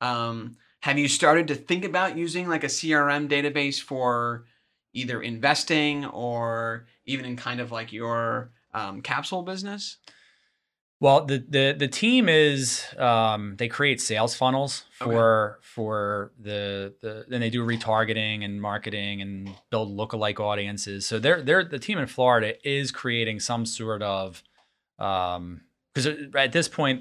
[0.00, 4.44] Um, have you started to think about using like a CRM database for
[4.92, 9.98] either investing or even in kind of like your um, capsule business?
[11.02, 15.10] Well, the the the team is um, they create sales funnels Okay.
[15.10, 21.06] for for the the then they do retargeting and marketing and build lookalike audiences.
[21.06, 24.42] So they're they're the team in Florida is creating some sort of
[24.98, 25.62] um
[25.94, 27.00] because at this point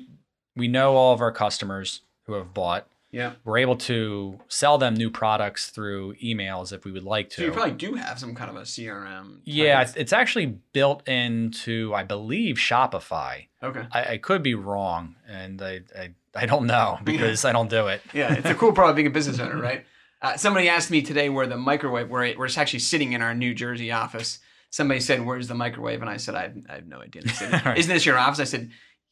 [0.55, 2.87] we know all of our customers who have bought.
[3.11, 3.33] Yeah.
[3.43, 7.35] We're able to sell them new products through emails if we would like to.
[7.37, 9.39] So you probably do have some kind of a CRM.
[9.45, 13.47] yeah, type it's, it's actually built into I believe Shopify.
[13.63, 13.83] Okay.
[13.91, 17.87] I, I could be wrong, and I, I I don't know because I don't do
[17.87, 18.01] it.
[18.13, 19.85] Yeah, it's a cool part of being a business owner, right?
[20.21, 23.21] Uh, somebody asked me today where the microwave, where it, where it's actually sitting in
[23.21, 24.39] our New Jersey office.
[24.69, 27.53] Somebody said, "Where's the microwave?" And I said, "I, have- I have no idea." Said,
[27.65, 27.77] Right.
[27.77, 28.39] Isn't this your office?
[28.39, 28.69] I said,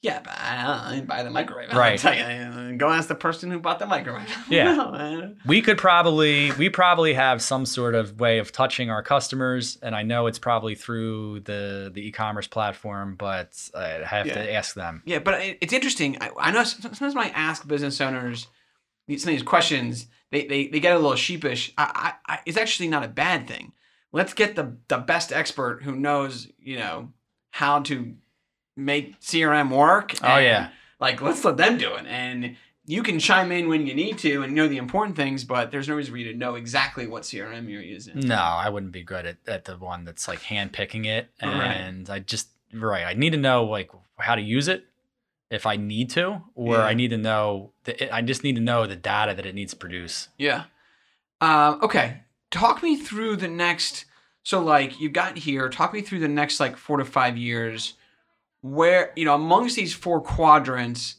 [0.07, 2.03] "Yeah, but I didn't buy the microwave." I'll Right.
[2.03, 4.27] you, uh, go ask the person who bought the microwave.
[4.49, 4.73] Yeah.
[4.73, 9.03] No, uh, We could probably we probably have some sort of way of touching our
[9.03, 14.53] customers, and I know it's probably through the the e-commerce platform, but I have to
[14.53, 15.03] ask them.
[15.05, 16.17] Yeah, but it's interesting.
[16.21, 18.47] I, I know sometimes when I ask business owners
[19.07, 21.73] some of these questions, they, they, they get a little sheepish.
[21.77, 23.71] I, I, I, it's actually not a bad thing.
[24.11, 27.13] Let's get the, the best expert who knows, you know,
[27.51, 28.15] how to
[28.77, 30.13] make CRM work.
[30.23, 30.69] Oh, yeah.
[30.99, 32.05] Like, let's let them do it.
[32.07, 35.71] And you can chime in when you need to and know the important things, but
[35.71, 38.19] there's no reason for you to know exactly what CRM you're using.
[38.21, 41.51] No, I wouldn't be good at, at the one that's like hand picking it, Right.
[41.73, 43.03] and I just right.
[43.05, 44.85] I need to know like how to use it
[45.49, 46.83] if I need to, or Yeah.
[46.83, 47.71] I need to know.
[47.83, 50.29] The, I just need to know the data that it needs to produce.
[50.37, 50.63] Yeah.
[51.41, 52.21] Um, okay.
[52.51, 54.05] Talk me through the next.
[54.43, 55.67] So, like, you've got here.
[55.69, 57.93] Talk me through the next, like, four to five years.
[58.61, 61.15] Where you know, amongst these four quadrants,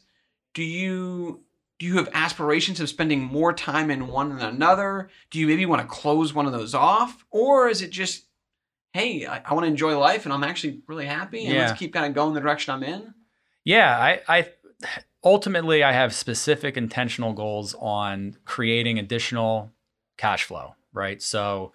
[0.53, 1.43] do you
[1.79, 5.09] do you have aspirations of spending more time in one than another?
[5.31, 8.25] Do you maybe want to close one of those off, or is it just,
[8.91, 11.67] hey, I, I want to enjoy life and I'm actually really happy, and Yeah.
[11.67, 13.13] let's keep kind of going the direction I'm in?
[13.63, 14.49] Yeah, I, I
[15.23, 19.71] ultimately I have specific intentional goals on creating additional
[20.17, 21.21] cash flow, right?
[21.21, 21.71] So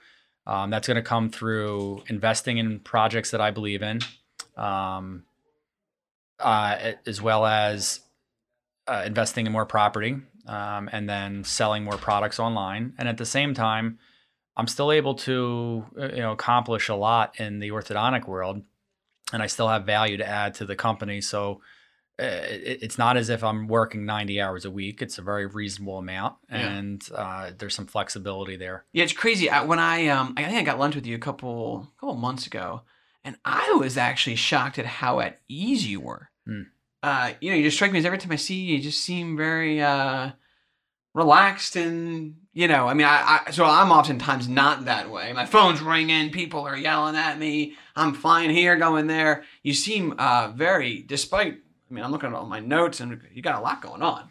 [0.47, 4.01] um, that's going to come through investing in projects that I believe in,
[4.57, 5.25] um,
[6.41, 8.01] uh, as well as
[8.87, 10.17] uh, investing in more property
[10.47, 12.93] um, and then selling more products online.
[12.99, 13.99] And at the same time,
[14.57, 18.63] I'm still able to uh, you know accomplish a lot in the orthodontic world,
[19.33, 21.21] and I still have value to add to the company.
[21.21, 21.61] So
[22.21, 25.03] uh, it, it's not as if I'm working 90 hours a week.
[25.03, 26.59] It's a very reasonable amount, Yeah.
[26.77, 28.85] and uh, there's some flexibility there.
[28.93, 29.51] Yeah, it's crazy.
[29.51, 32.47] I, when I um, I think I got lunch with you a couple couple months
[32.47, 32.83] ago,
[33.25, 36.29] and I was actually shocked at how at ease you were.
[36.47, 36.63] Hmm.
[37.03, 39.03] Uh, you know, you just strike me as every time I see you, you just
[39.03, 40.31] seem very uh,
[41.15, 45.47] relaxed and you know i mean I, I so i'm oftentimes not that way my
[45.47, 50.49] phone's ringing people are yelling at me i'm flying here going there you seem uh
[50.49, 51.55] very despite
[51.89, 54.29] i mean i'm looking at all my notes and you got a lot going on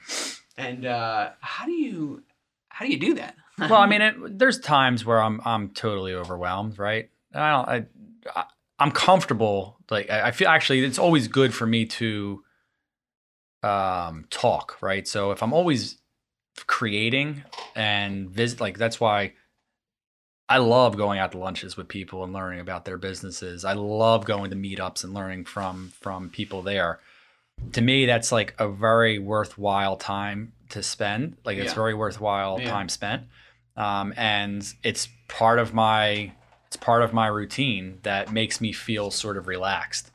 [0.57, 2.21] and uh how do you
[2.67, 6.13] how do you do that well, I mean, it, there's times where I'm I'm totally
[6.13, 7.09] overwhelmed, right?
[7.33, 7.87] I don't.
[8.35, 8.45] I
[8.79, 9.77] I'm comfortable.
[9.89, 12.43] Like I, I feel actually, it's always good for me to
[13.61, 15.07] um talk, right?
[15.07, 15.97] So if I'm always
[16.67, 17.43] creating
[17.75, 19.33] and visit, like that's why
[20.49, 23.63] I love going out to lunches with people and learning about their businesses.
[23.63, 26.99] I love going to meetups and learning from from people there.
[27.73, 31.37] To me, that's like a very worthwhile time to spend.
[31.45, 31.75] Like it's Yeah.
[31.75, 32.69] very worthwhile Yeah.
[32.69, 33.23] time spent
[33.77, 36.33] um, and it's part of my
[36.73, 40.09] it's part of my routine that makes me feel sort of relaxed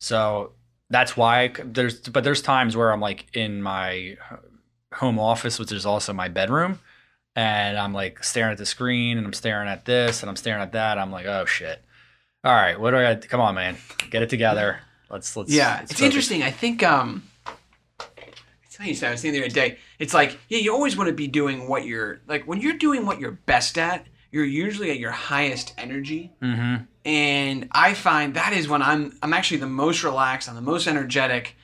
[0.00, 0.52] so
[0.90, 4.18] that's why I there's but there's times where i'm like in my
[4.92, 6.78] home office which is also my bedroom
[7.34, 10.60] and i'm like staring at the screen and i'm staring at this and i'm staring
[10.62, 11.82] at that i'm like oh shit
[12.44, 13.76] all right what do i come on man
[14.10, 16.02] get it together let's let's Yeah, let's it's focus.
[16.04, 16.42] interesting.
[16.42, 17.22] I think um,
[18.66, 19.08] it's funny you said.
[19.08, 19.78] I was thinking the other day.
[19.98, 23.06] It's like yeah, you always want to be doing what you're like when you're doing
[23.06, 24.06] what you're best at.
[24.34, 26.88] You're usually at your highest energy, Mhm.
[27.04, 30.48] and I find that is when I'm I'm actually the most relaxed.
[30.48, 31.56] I'm the most energetic.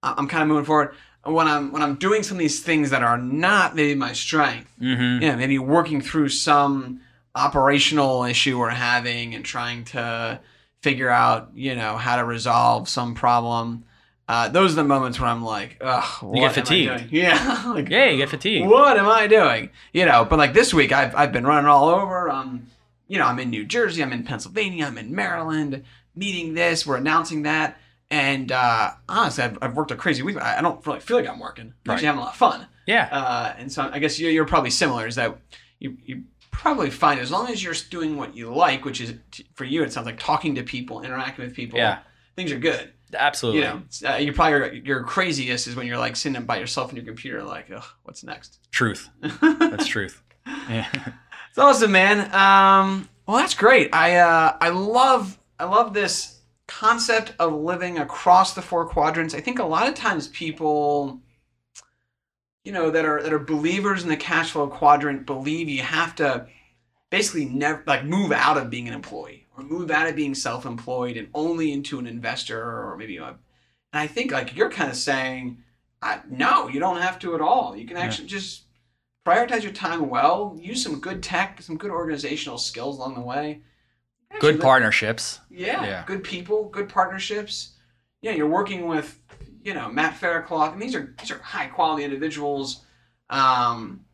[0.00, 3.02] I'm kind of moving forward when I'm when I'm doing some of these things that
[3.02, 4.70] are not maybe my strength.
[4.80, 5.22] Mhm.
[5.22, 7.00] Yeah, maybe working through some
[7.34, 10.38] operational issue we're having and trying to
[10.82, 13.82] figure out, you know, how to resolve some problem.
[14.26, 17.08] Uh, those are the moments where I'm like, ugh, what get fatigued.
[17.12, 19.68] Yeah, like, yeah you get fatigued what am I doing?
[19.92, 22.30] You know, but like this week, I've, I've been running all over.
[22.30, 22.68] Um,
[23.06, 25.84] you know, I'm in New Jersey, I'm in Pennsylvania, I'm in Maryland,
[26.16, 27.78] meeting this, we're announcing that.
[28.10, 30.38] And uh, honestly, I've, I've worked a crazy week.
[30.40, 31.74] I I don't really feel like I'm working.
[31.86, 32.00] I'm actually Right.
[32.04, 32.66] having a lot of fun.
[32.86, 35.06] yeah Uh, and so I guess you're, you're probably similar.
[35.06, 35.36] Is that
[35.80, 39.46] you, you probably find as long as you're doing what you like, which is t-
[39.54, 41.78] for you, it sounds like talking to people, interacting with people.
[41.78, 41.98] Yeah.
[42.36, 42.92] things are good.
[43.14, 46.90] Absolutely You know, uh, you probably your craziest is when you're like sitting by yourself
[46.90, 48.58] in your computer, like, ugh, what's next?
[48.70, 49.08] truth
[49.40, 50.22] that's truth
[50.68, 50.88] yeah
[51.54, 52.34] It's awesome, man.
[52.34, 53.94] Um, well, that's great.
[53.94, 59.36] I uh, I love I love this concept of living across the four quadrants.
[59.36, 61.20] I think a lot of times people,
[62.64, 66.16] you know, that are that are believers in the cash flow quadrant believe you have
[66.16, 66.48] to
[67.10, 71.16] basically never like move out of being an employee or move out of being self-employed
[71.16, 73.26] and only into an investor or maybe a.
[73.26, 73.36] And
[73.92, 75.58] I think like you're kind of saying,
[76.02, 77.76] I, no, you don't have to at all.
[77.76, 78.64] You can actually just
[79.26, 80.56] prioritize your time well.
[80.60, 83.62] Use some good tech, some good organizational skills along the way.
[84.30, 86.04] Actually, good partnerships yeah, Yeah.
[86.06, 87.70] good people, good partnerships.
[88.20, 89.20] Yeah, you're working with,
[89.62, 92.84] you know, Matt Faircloth, and these are these are high quality individuals.
[93.30, 94.04] Um,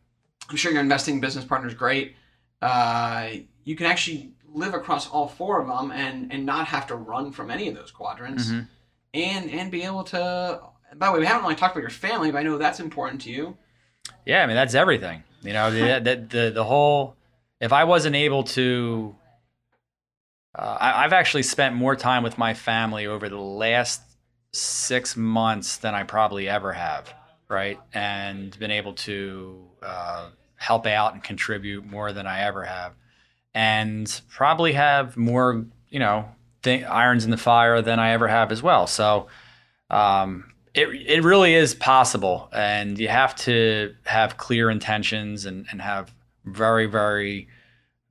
[0.49, 2.15] I'm sure your investing business partner is great.
[2.61, 3.29] Uh,
[3.63, 7.31] you can actually live across all four of them and and not have to run
[7.31, 8.67] from any of those quadrants, Mhm.
[9.13, 10.61] and and be able to.
[10.95, 13.21] By the way, we haven't really talked about your family, but I know that's important
[13.21, 13.57] to you.
[14.25, 15.23] Yeah, I mean that's everything.
[15.41, 17.15] You know, the the the, the whole.
[17.59, 19.15] If I wasn't able to,
[20.57, 24.01] uh, I, I've actually spent more time with my family over the last
[24.51, 27.13] six months than I probably ever have,
[27.47, 27.79] right?
[27.93, 32.93] And been able to uh, help out and contribute more than I ever have,
[33.53, 36.25] and probably have more, you know,
[36.63, 38.87] th- irons in the fire than I ever have as well.
[38.87, 39.27] So.
[39.89, 45.81] Um, it, it really is possible and you have to have clear intentions and, and
[45.81, 46.13] have
[46.45, 47.47] very very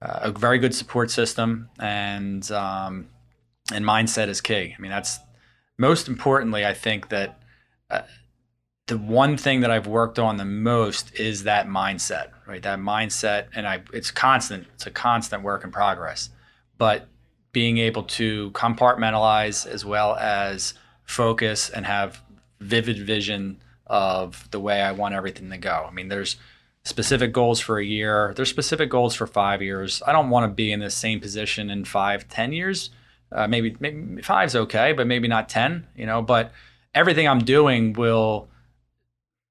[0.02, 3.08] uh, a very good support system and um,
[3.72, 5.18] and mindset is key i mean that's
[5.78, 7.40] most importantly i think that
[7.90, 8.02] uh,
[8.90, 13.46] the one thing that i've worked on the most is that mindset right that mindset
[13.54, 16.30] and i it's constant it's a constant work in progress
[16.76, 17.08] but
[17.52, 20.74] being able to compartmentalize as well as
[21.04, 22.22] focus and have
[22.60, 25.84] vivid vision of the way I want everything to go.
[25.86, 26.36] I mean, there's
[26.84, 28.32] specific goals for a year.
[28.36, 30.02] There's specific goals for five years.
[30.06, 32.90] I don't want to be in the same position in five, ten years.
[33.32, 35.86] Uh, maybe maybe five's okay, but maybe not ten.
[35.96, 36.52] You know, but
[36.94, 38.48] everything I'm doing will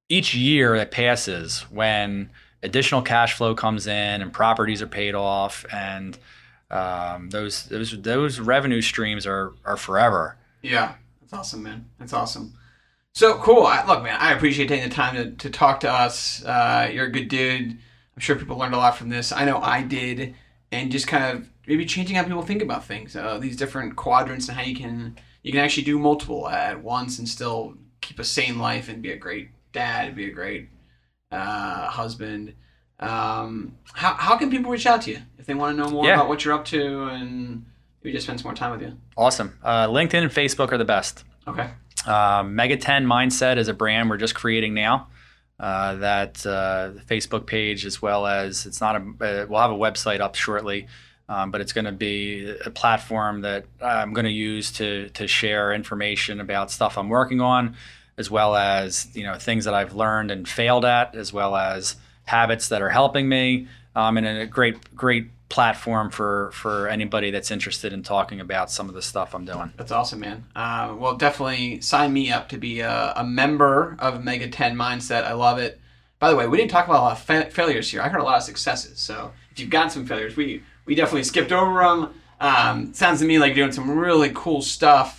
[0.10, 2.30] each year that passes when
[2.62, 6.18] additional cash flow comes in and properties are paid off and
[6.72, 10.38] um, those those those revenue streams are are forever.
[10.62, 11.90] Yeah, that's awesome, man.
[11.98, 12.54] That's awesome.
[13.14, 13.64] So cool.
[13.64, 16.44] I, look, man, I appreciate taking the time to, to talk to us.
[16.44, 17.72] Uh, you're a good dude.
[17.72, 19.32] I'm sure people learned a lot from this.
[19.32, 20.36] I know I did,
[20.72, 23.16] and just kind of maybe changing how people think about things.
[23.16, 27.18] Uh, these different quadrants and how you can you can actually do multiple at once
[27.18, 30.70] and still keep a sane life and be a great dad, be a great
[31.32, 32.54] uh, husband.
[33.00, 36.06] Um, how, how can people reach out to you if they want to know more
[36.06, 36.16] Yeah.
[36.16, 37.66] about what you're up to and
[38.04, 38.98] maybe just spend some more time with you?
[39.16, 39.58] Awesome.
[39.64, 41.24] Uh, LinkedIn and Facebook are the best.
[41.48, 41.70] Okay.
[42.06, 45.08] Um, Mega 10 Mindset is a brand we're just creating now.
[45.60, 49.76] Uh, that uh, Facebook page, as well as it's not a, uh, we'll have a
[49.76, 50.88] website up shortly,
[51.28, 55.28] um, but it's going to be a platform that I'm going to use to to
[55.28, 57.76] share information about stuff I'm working on,
[58.20, 61.96] as well as you know things that I've learned and failed at, as well as
[62.26, 67.50] habits that are helping me, um, and a great great platform for for anybody that's
[67.50, 69.74] interested in talking about some of the stuff I'm doing.
[69.78, 70.46] That's awesome, man.
[70.56, 75.24] Uh, well, definitely sign me up to be a, a member of Mega 10 Mindset.
[75.24, 75.80] I love it.
[76.20, 78.02] By the way, we didn't talk about a lot of fa- failures here.
[78.02, 79.00] I heard a lot of successes.
[79.00, 82.14] So if you've got some failures, we, we definitely skipped over them.
[82.42, 85.19] Um, sounds to me like you're doing some really cool stuff.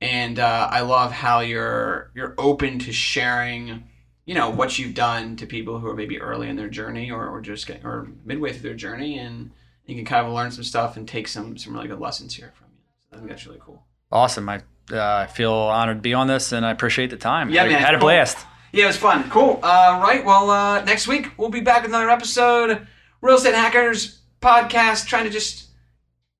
[0.00, 3.84] And uh, I love how you're you're open to sharing,
[4.24, 7.28] you know, what you've done to people who are maybe early in their journey or,
[7.28, 9.50] or just get, or midway through their journey, and
[9.84, 12.52] you can kind of learn some stuff and take some some really good lessons here
[12.56, 12.78] from you.
[13.10, 13.84] So I think that's really cool.
[14.10, 14.48] Awesome.
[14.48, 17.50] I uh, feel honored to be on this, and I appreciate the time.
[17.50, 17.78] Yeah, I man.
[17.80, 18.06] had a Cool.
[18.08, 18.38] blast.
[18.72, 19.28] Yeah, it was fun.
[19.30, 19.60] Cool.
[19.62, 20.24] Uh, right.
[20.24, 22.86] Well, uh, next week we'll be back with another episode.
[23.20, 25.66] Real Estate Hackers podcast, trying to just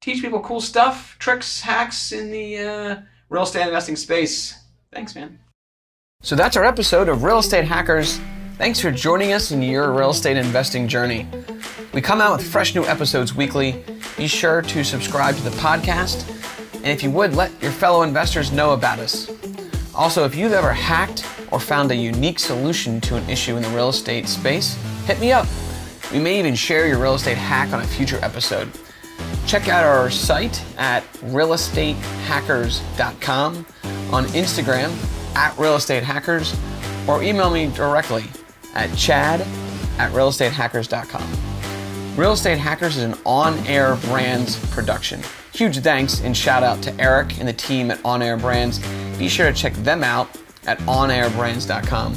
[0.00, 2.96] teach people cool stuff, tricks, hacks in the uh,
[3.30, 4.54] real estate investing space.
[4.92, 5.38] Thanks, man.
[6.20, 8.20] So that's our episode of Real Estate Hackers.
[8.58, 11.26] Thanks for joining us in your real estate investing journey.
[11.94, 13.82] We come out with fresh new episodes weekly.
[14.18, 16.28] Be sure to subscribe to the podcast.
[16.74, 19.30] And if you would, let your fellow investors know about us.
[19.94, 23.68] Also, if you've ever hacked or found a unique solution to an issue in the
[23.70, 24.74] real estate space,
[25.06, 25.46] hit me up.
[26.12, 28.68] We may even share your real estate hack on a future episode.
[29.46, 33.66] Check out our site at realestatehackers.com,
[34.12, 34.90] on Instagram
[35.36, 36.56] at realestatehackers,
[37.08, 38.24] or email me directly
[38.74, 39.40] at chad
[39.98, 42.16] at realestatehackers.com.
[42.16, 45.22] Real Estate Hackers is an on air brands production.
[45.54, 48.78] Huge thanks and shout out to Eric and the team at On Air Brands.
[49.18, 50.28] Be sure to check them out
[50.66, 52.16] at onairbrands.com.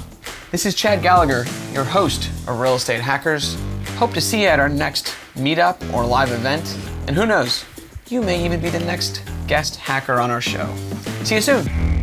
[0.51, 3.57] This is Chad Gallagher, your host of Real Estate Hackers.
[3.95, 6.77] Hope to see you at our next meetup or live event.
[7.07, 7.65] And who knows,
[8.07, 10.73] you may even be the next guest hacker on our show.
[11.23, 12.02] See you soon.